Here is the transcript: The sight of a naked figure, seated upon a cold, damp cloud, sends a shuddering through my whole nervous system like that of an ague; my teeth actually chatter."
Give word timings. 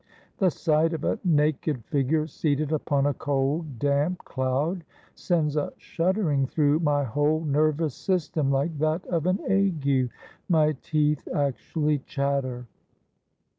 The 0.39 0.49
sight 0.49 0.93
of 0.93 1.03
a 1.03 1.19
naked 1.23 1.85
figure, 1.85 2.25
seated 2.25 2.71
upon 2.71 3.05
a 3.05 3.13
cold, 3.13 3.77
damp 3.77 4.25
cloud, 4.25 4.83
sends 5.13 5.55
a 5.55 5.73
shuddering 5.77 6.47
through 6.47 6.79
my 6.79 7.03
whole 7.03 7.45
nervous 7.45 7.93
system 7.93 8.49
like 8.49 8.75
that 8.79 9.05
of 9.05 9.27
an 9.27 9.37
ague; 9.47 10.09
my 10.49 10.71
teeth 10.81 11.27
actually 11.35 11.99
chatter." 11.99 12.65